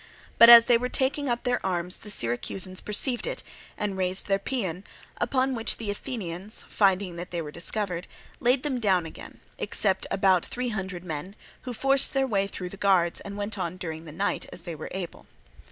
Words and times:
But 0.39 0.49
as 0.49 0.65
they 0.65 0.79
were 0.79 0.89
taking 0.89 1.29
up 1.29 1.43
their 1.43 1.63
arms 1.63 1.97
the 1.97 2.09
Syracusans 2.09 2.81
perceived 2.81 3.27
it 3.27 3.43
and 3.77 3.95
raised 3.95 4.25
their 4.25 4.39
paean, 4.39 4.83
upon 5.17 5.53
which 5.53 5.77
the 5.77 5.91
Athenians, 5.91 6.65
finding 6.67 7.17
that 7.17 7.29
they 7.29 7.39
were 7.39 7.51
discovered, 7.51 8.07
laid 8.39 8.63
them 8.63 8.79
down 8.79 9.05
again, 9.05 9.41
except 9.59 10.07
about 10.09 10.43
three 10.43 10.69
hundred 10.69 11.03
men 11.03 11.35
who 11.69 11.71
forced 11.73 12.15
their 12.15 12.25
way 12.25 12.47
through 12.47 12.69
the 12.69 12.77
guards 12.77 13.21
and 13.21 13.37
went 13.37 13.59
on 13.59 13.77
during 13.77 14.05
the 14.05 14.11
night 14.11 14.47
as 14.51 14.63
they 14.63 14.73
were 14.73 14.89
able. 14.91 15.27